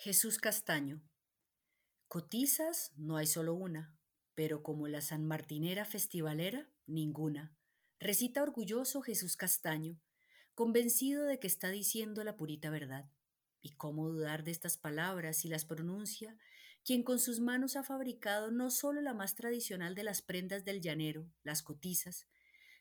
Jesús 0.00 0.38
Castaño. 0.38 1.02
Cotizas 2.06 2.92
no 2.94 3.16
hay 3.16 3.26
solo 3.26 3.54
una, 3.54 3.98
pero 4.36 4.62
como 4.62 4.86
la 4.86 5.00
sanmartinera 5.00 5.84
festivalera, 5.84 6.70
ninguna. 6.86 7.52
Recita 7.98 8.44
orgulloso 8.44 9.02
Jesús 9.02 9.36
Castaño, 9.36 10.00
convencido 10.54 11.24
de 11.24 11.40
que 11.40 11.48
está 11.48 11.70
diciendo 11.70 12.22
la 12.22 12.36
purita 12.36 12.70
verdad. 12.70 13.10
¿Y 13.60 13.74
cómo 13.74 14.08
dudar 14.08 14.44
de 14.44 14.52
estas 14.52 14.76
palabras 14.76 15.38
si 15.38 15.48
las 15.48 15.64
pronuncia 15.64 16.38
quien 16.84 17.02
con 17.02 17.18
sus 17.18 17.40
manos 17.40 17.74
ha 17.74 17.82
fabricado 17.82 18.52
no 18.52 18.70
solo 18.70 19.00
la 19.00 19.14
más 19.14 19.34
tradicional 19.34 19.96
de 19.96 20.04
las 20.04 20.22
prendas 20.22 20.64
del 20.64 20.80
llanero, 20.80 21.28
las 21.42 21.64
cotizas, 21.64 22.28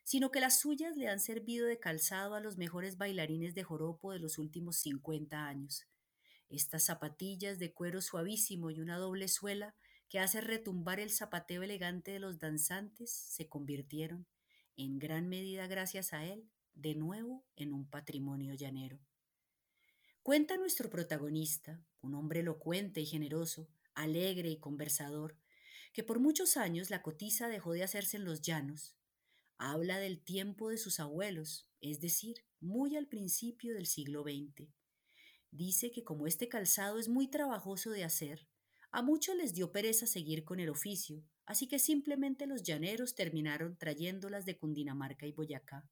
sino 0.03 0.29
que 0.31 0.39
las 0.39 0.59
suyas 0.59 0.95
le 0.95 1.07
han 1.07 1.19
servido 1.19 1.65
de 1.65 1.79
calzado 1.79 2.35
a 2.35 2.41
los 2.41 2.57
mejores 2.57 2.95
bailarines 2.95 3.55
de 3.55 3.63
joropo 3.63 4.11
de 4.11 4.19
los 4.19 4.37
últimos 4.37 4.77
50 4.77 5.47
años? 5.47 5.87
Estas 6.49 6.85
zapatillas 6.85 7.59
de 7.59 7.73
cuero 7.73 8.01
suavísimo 8.01 8.71
y 8.71 8.79
una 8.79 8.97
doble 8.97 9.27
suela 9.27 9.75
que 10.07 10.19
hace 10.19 10.39
retumbar 10.39 10.99
el 10.99 11.11
zapateo 11.11 11.63
elegante 11.63 12.11
de 12.11 12.19
los 12.19 12.39
danzantes 12.39 13.11
se 13.11 13.49
convirtieron, 13.49 14.25
en 14.77 14.97
gran 14.97 15.27
medida 15.27 15.67
gracias 15.67 16.13
a 16.13 16.25
él, 16.25 16.49
de 16.73 16.95
nuevo 16.95 17.43
en 17.57 17.73
un 17.73 17.89
patrimonio 17.89 18.53
llanero. 18.53 18.99
Cuenta 20.23 20.55
nuestro 20.57 20.89
protagonista, 20.89 21.83
un 22.01 22.15
hombre 22.15 22.39
elocuente 22.39 23.01
y 23.01 23.05
generoso, 23.05 23.67
alegre 23.93 24.49
y 24.49 24.59
conversador, 24.59 25.37
que 25.91 26.03
por 26.03 26.19
muchos 26.19 26.55
años 26.55 26.89
la 26.89 27.01
cotiza 27.01 27.49
dejó 27.49 27.73
de 27.73 27.83
hacerse 27.83 28.17
en 28.17 28.23
los 28.23 28.41
llanos. 28.41 28.95
Habla 29.57 29.99
del 29.99 30.21
tiempo 30.21 30.69
de 30.69 30.77
sus 30.77 30.99
abuelos, 30.99 31.67
es 31.81 31.99
decir, 31.99 32.45
muy 32.61 32.95
al 32.95 33.07
principio 33.07 33.73
del 33.73 33.87
siglo 33.87 34.23
XX 34.23 34.69
Dice 35.51 35.91
que 35.91 36.03
como 36.03 36.27
este 36.27 36.49
calzado 36.49 36.99
es 36.99 37.09
muy 37.09 37.27
trabajoso 37.27 37.91
de 37.91 38.03
hacer, 38.03 38.47
a 38.91 39.01
muchos 39.01 39.35
les 39.35 39.53
dio 39.53 39.71
pereza 39.71 40.07
seguir 40.07 40.43
con 40.43 40.59
el 40.59 40.69
oficio, 40.69 41.23
así 41.45 41.67
que 41.67 41.79
simplemente 41.79 42.47
los 42.47 42.63
llaneros 42.63 43.15
terminaron 43.15 43.77
trayéndolas 43.77 44.45
de 44.45 44.57
Cundinamarca 44.57 45.25
y 45.25 45.31
Boyacá. 45.31 45.89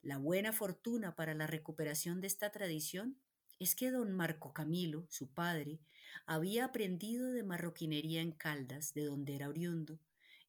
La 0.00 0.18
buena 0.18 0.52
fortuna 0.52 1.14
para 1.14 1.34
la 1.34 1.46
recuperación 1.46 2.20
de 2.20 2.26
esta 2.26 2.50
tradición 2.50 3.20
es 3.58 3.74
que 3.76 3.90
don 3.90 4.12
Marco 4.12 4.52
Camilo, 4.52 5.06
su 5.08 5.32
padre, 5.32 5.80
había 6.26 6.64
aprendido 6.64 7.30
de 7.30 7.44
marroquinería 7.44 8.20
en 8.20 8.32
Caldas, 8.32 8.94
de 8.94 9.04
donde 9.04 9.36
era 9.36 9.48
oriundo, 9.48 10.00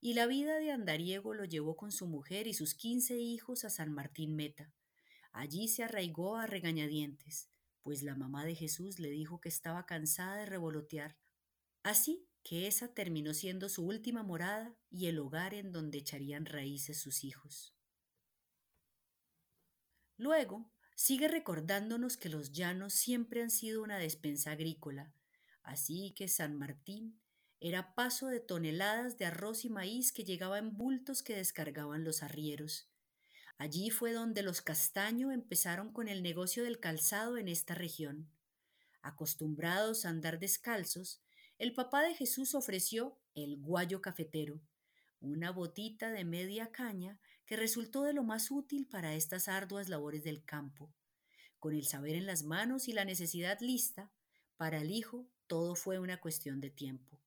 y 0.01 0.15
la 0.15 0.25
vida 0.25 0.57
de 0.57 0.71
andariego 0.71 1.33
lo 1.33 1.45
llevó 1.45 1.77
con 1.77 1.91
su 1.91 2.07
mujer 2.07 2.47
y 2.47 2.53
sus 2.53 2.73
quince 2.73 3.17
hijos 3.19 3.63
a 3.63 3.69
San 3.69 3.93
Martín 3.93 4.35
Meta. 4.35 4.73
Allí 5.31 5.67
se 5.67 5.83
arraigó 5.83 6.35
a 6.35 6.47
regañadientes, 6.47 7.52
pues 7.83 8.01
la 8.01 8.15
mamá 8.15 8.45
de 8.45 8.55
Jesús 8.55 8.99
le 8.99 9.09
dijo 9.09 9.39
que 9.39 9.49
estaba 9.49 9.85
cansada 9.85 10.37
de 10.37 10.45
revolotear. 10.45 11.17
Así 11.83 12.27
que 12.43 12.67
esa 12.67 12.93
terminó 12.93 13.33
siendo 13.33 13.69
su 13.69 13.85
última 13.85 14.23
morada 14.23 14.75
y 14.89 15.07
el 15.07 15.19
hogar 15.19 15.53
en 15.53 15.71
donde 15.71 15.99
echarían 15.99 16.45
raíces 16.45 16.99
sus 16.99 17.23
hijos. 17.23 17.75
Luego, 20.17 20.71
sigue 20.95 21.27
recordándonos 21.27 22.17
que 22.17 22.29
los 22.29 22.51
llanos 22.51 22.93
siempre 22.93 23.41
han 23.41 23.51
sido 23.51 23.83
una 23.83 23.97
despensa 23.97 24.51
agrícola, 24.51 25.13
así 25.61 26.13
que 26.15 26.27
San 26.27 26.57
Martín 26.57 27.19
era 27.59 27.95
paso 27.95 28.27
de 28.27 28.39
toneladas 28.39 29.17
de 29.17 29.25
arroz 29.25 29.65
y 29.65 29.69
maíz 29.69 30.11
que 30.11 30.25
llegaba 30.25 30.57
en 30.57 30.75
bultos 30.75 31.23
que 31.23 31.35
descargaban 31.35 32.03
los 32.03 32.21
arrieros, 32.21 32.92
Allí 33.63 33.91
fue 33.91 34.11
donde 34.11 34.43
los 34.43 34.61
Castaño 34.61 35.31
empezaron 35.31 35.93
con 35.93 36.09
el 36.09 36.21
negocio 36.21 36.65
del 36.65 36.81
calzado 36.81 37.37
en 37.37 37.47
esta 37.47 37.73
región. 37.73 38.29
Acostumbrados 39.01 40.03
a 40.03 40.09
andar 40.09 40.37
descalzos, 40.37 41.21
el 41.59 41.73
papá 41.73 42.01
de 42.01 42.13
Jesús 42.13 42.55
ofreció 42.55 43.17
el 43.35 43.55
guayo 43.55 44.01
cafetero, 44.01 44.59
una 45.21 45.49
botita 45.49 46.11
de 46.11 46.25
media 46.25 46.73
caña 46.73 47.21
que 47.45 47.55
resultó 47.55 48.03
de 48.03 48.11
lo 48.11 48.25
más 48.25 48.51
útil 48.51 48.85
para 48.85 49.15
estas 49.15 49.47
arduas 49.47 49.87
labores 49.87 50.25
del 50.25 50.43
campo. 50.43 50.93
Con 51.57 51.73
el 51.73 51.85
saber 51.85 52.15
en 52.15 52.25
las 52.25 52.43
manos 52.43 52.89
y 52.89 52.91
la 52.91 53.05
necesidad 53.05 53.61
lista, 53.61 54.11
para 54.57 54.81
el 54.81 54.91
hijo 54.91 55.25
todo 55.47 55.75
fue 55.75 55.99
una 55.99 56.19
cuestión 56.19 56.59
de 56.59 56.69
tiempo. 56.69 57.17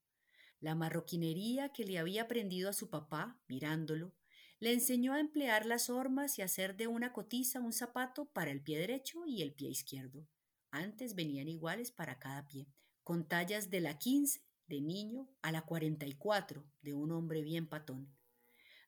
La 0.61 0.75
marroquinería 0.75 1.71
que 1.71 1.85
le 1.87 1.99
había 1.99 2.25
aprendido 2.25 2.69
a 2.69 2.75
su 2.75 2.91
papá, 2.91 3.41
mirándolo, 3.49 4.13
le 4.59 4.73
enseñó 4.73 5.13
a 5.13 5.21
emplear 5.21 5.67
las 5.67 5.91
hormas 5.91 6.39
y 6.39 6.43
hacer 6.43 6.77
de 6.77 6.87
una 6.87 7.13
cotiza 7.13 7.61
un 7.61 7.73
zapato 7.73 8.27
para 8.27 8.51
el 8.51 8.63
pie 8.63 8.79
derecho 8.79 9.27
y 9.27 9.43
el 9.43 9.53
pie 9.53 9.69
izquierdo. 9.69 10.27
Antes 10.71 11.15
venían 11.15 11.49
iguales 11.49 11.93
para 11.93 12.19
cada 12.19 12.47
pie, 12.47 12.69
con 13.03 13.29
tallas 13.29 13.71
de 13.71 13.81
la 13.81 13.99
15 13.99 14.43
de 14.67 14.81
niño 14.81 15.29
a 15.43 15.53
la 15.53 15.63
44 15.63 16.65
de 16.83 16.95
un 16.95 17.13
hombre 17.13 17.43
bien 17.43 17.69
patón. 17.69 18.13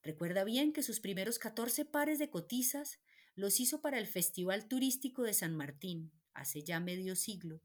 Recuerda 0.03 0.45
bien 0.45 0.73
que 0.73 0.83
sus 0.83 1.01
primeros 1.01 1.39
14 1.39 1.85
pares 1.85 2.19
de 2.19 2.31
cotizas 2.31 3.01
los 3.35 3.61
hizo 3.61 3.81
para 3.81 3.99
el 3.99 4.07
Festival 4.07 4.67
Turístico 4.69 5.23
de 5.23 5.35
San 5.35 5.55
Martín, 5.55 6.13
hace 6.35 6.63
ya 6.63 6.81
medio 6.81 7.15
siglo. 7.15 7.61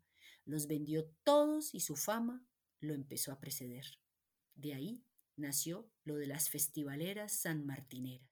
Los 0.46 0.68
vendió 0.68 1.06
todos 1.24 1.74
y 1.74 1.80
su 1.80 1.96
fama 1.96 2.46
lo 2.80 2.94
empezó 2.94 3.32
a 3.32 3.40
preceder. 3.40 3.86
De 4.56 4.74
ahí 4.74 5.06
nació 5.36 5.90
lo 6.04 6.16
de 6.16 6.28
las 6.28 6.50
festivaleras 6.50 7.34
sanmartineras. 7.34 8.30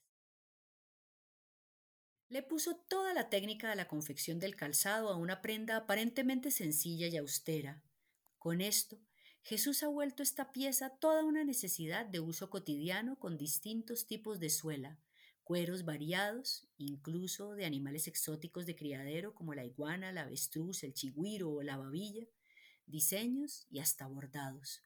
Le 2.30 2.44
puso 2.44 2.78
toda 2.88 3.14
la 3.14 3.30
técnica 3.30 3.70
de 3.70 3.76
la 3.76 3.88
confección 3.88 4.40
del 4.40 4.56
calzado 4.56 5.10
a 5.10 5.18
una 5.18 5.42
prenda 5.42 5.76
aparentemente 5.76 6.50
sencilla 6.50 7.08
y 7.08 7.18
austera. 7.18 7.84
Con 8.38 8.62
esto, 8.62 9.02
Jesús 9.44 9.84
ha 9.84 9.88
vuelto 9.88 10.24
esta 10.24 10.52
pieza 10.52 10.98
toda 10.98 11.26
una 11.26 11.44
necesidad 11.44 12.06
de 12.06 12.20
uso 12.20 12.50
cotidiano 12.50 13.20
con 13.20 13.38
distintos 13.38 14.06
tipos 14.06 14.40
de 14.40 14.50
suela, 14.50 15.00
cueros 15.44 15.84
variados, 15.84 16.68
incluso 16.78 17.54
de 17.56 17.66
animales 17.66 18.08
exóticos 18.08 18.66
de 18.66 18.76
criadero 18.76 19.34
como 19.36 19.54
la 19.54 19.66
iguana, 19.66 20.14
la 20.14 20.22
avestruz, 20.22 20.84
el 20.84 20.94
chigüiro 20.94 21.52
o 21.52 21.64
la 21.64 21.78
babilla, 21.78 22.26
diseños 22.86 23.66
y 23.70 23.80
hasta 23.80 24.08
bordados. 24.08 24.82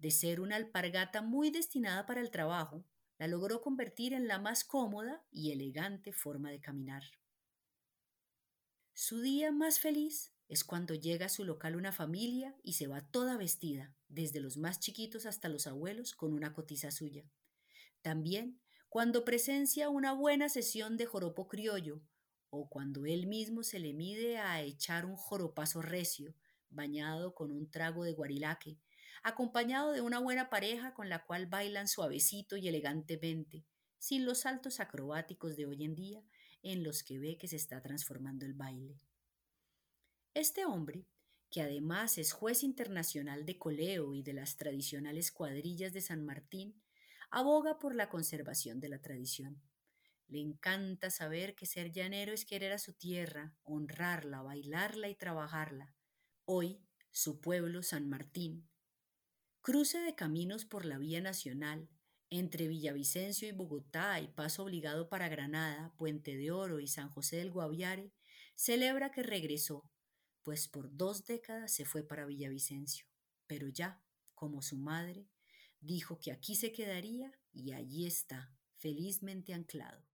De 0.00 0.10
ser 0.10 0.40
una 0.40 0.56
alpargata 0.56 1.20
muy 1.20 1.50
destinada 1.50 2.06
para 2.06 2.22
el 2.22 2.30
trabajo, 2.30 2.86
la 3.18 3.28
logró 3.28 3.60
convertir 3.60 4.14
en 4.14 4.28
la 4.28 4.38
más 4.38 4.64
cómoda 4.64 5.22
y 5.30 5.52
elegante 5.52 6.14
forma 6.14 6.50
de 6.50 6.58
caminar. 6.58 7.02
Su 8.94 9.20
día 9.20 9.52
más 9.52 9.78
feliz 9.78 10.32
es 10.48 10.64
cuando 10.64 10.94
llega 10.94 11.26
a 11.26 11.28
su 11.28 11.44
local 11.44 11.76
una 11.76 11.92
familia 11.92 12.56
y 12.62 12.72
se 12.72 12.86
va 12.86 13.02
toda 13.10 13.36
vestida, 13.36 13.94
desde 14.08 14.40
los 14.40 14.56
más 14.56 14.80
chiquitos 14.80 15.26
hasta 15.26 15.50
los 15.50 15.66
abuelos, 15.66 16.14
con 16.14 16.32
una 16.32 16.54
cotiza 16.54 16.90
suya. 16.90 17.30
También 18.00 18.58
cuando 18.88 19.26
presencia 19.26 19.90
una 19.90 20.14
buena 20.14 20.48
sesión 20.48 20.96
de 20.96 21.04
joropo 21.04 21.46
criollo, 21.46 22.00
o 22.48 22.70
cuando 22.70 23.04
él 23.04 23.26
mismo 23.26 23.64
se 23.64 23.78
le 23.78 23.92
mide 23.92 24.38
a 24.38 24.62
echar 24.62 25.04
un 25.04 25.16
joropazo 25.16 25.82
recio, 25.82 26.34
bañado 26.70 27.34
con 27.34 27.52
un 27.52 27.70
trago 27.70 28.02
de 28.02 28.12
guarilaque, 28.12 28.78
acompañado 29.22 29.92
de 29.92 30.00
una 30.00 30.18
buena 30.18 30.50
pareja 30.50 30.94
con 30.94 31.08
la 31.08 31.24
cual 31.24 31.46
bailan 31.46 31.88
suavecito 31.88 32.56
y 32.56 32.68
elegantemente, 32.68 33.64
sin 33.98 34.24
los 34.24 34.40
saltos 34.40 34.80
acrobáticos 34.80 35.56
de 35.56 35.66
hoy 35.66 35.84
en 35.84 35.94
día 35.94 36.24
en 36.62 36.82
los 36.84 37.02
que 37.02 37.18
ve 37.18 37.38
que 37.38 37.48
se 37.48 37.56
está 37.56 37.80
transformando 37.82 38.46
el 38.46 38.54
baile. 38.54 39.00
Este 40.34 40.64
hombre, 40.64 41.06
que 41.50 41.62
además 41.62 42.18
es 42.18 42.32
juez 42.32 42.62
internacional 42.62 43.44
de 43.44 43.58
coleo 43.58 44.14
y 44.14 44.22
de 44.22 44.32
las 44.32 44.56
tradicionales 44.56 45.32
cuadrillas 45.32 45.92
de 45.92 46.00
San 46.00 46.24
Martín, 46.24 46.80
aboga 47.30 47.78
por 47.78 47.94
la 47.94 48.08
conservación 48.08 48.80
de 48.80 48.88
la 48.88 49.00
tradición. 49.00 49.60
Le 50.28 50.38
encanta 50.40 51.10
saber 51.10 51.56
que 51.56 51.66
ser 51.66 51.90
llanero 51.90 52.32
es 52.32 52.44
querer 52.44 52.72
a 52.72 52.78
su 52.78 52.92
tierra, 52.92 53.56
honrarla, 53.64 54.42
bailarla 54.42 55.08
y 55.08 55.16
trabajarla. 55.16 55.96
Hoy, 56.44 56.80
su 57.10 57.40
pueblo, 57.40 57.82
San 57.82 58.08
Martín, 58.08 58.68
Cruce 59.62 59.98
de 59.98 60.14
caminos 60.14 60.64
por 60.64 60.86
la 60.86 60.96
vía 60.96 61.20
nacional, 61.20 61.86
entre 62.30 62.66
Villavicencio 62.66 63.46
y 63.46 63.52
Bogotá 63.52 64.18
y 64.18 64.28
paso 64.28 64.62
obligado 64.62 65.10
para 65.10 65.28
Granada, 65.28 65.92
Puente 65.98 66.34
de 66.34 66.50
Oro 66.50 66.80
y 66.80 66.88
San 66.88 67.10
José 67.10 67.36
del 67.36 67.50
Guaviare, 67.50 68.10
celebra 68.54 69.10
que 69.10 69.22
regresó, 69.22 69.84
pues 70.44 70.66
por 70.66 70.96
dos 70.96 71.26
décadas 71.26 71.74
se 71.74 71.84
fue 71.84 72.02
para 72.02 72.24
Villavicencio, 72.24 73.04
pero 73.46 73.68
ya, 73.68 74.02
como 74.34 74.62
su 74.62 74.78
madre, 74.78 75.28
dijo 75.78 76.18
que 76.18 76.32
aquí 76.32 76.54
se 76.54 76.72
quedaría 76.72 77.30
y 77.52 77.72
allí 77.72 78.06
está, 78.06 78.54
felizmente 78.78 79.52
anclado. 79.52 80.09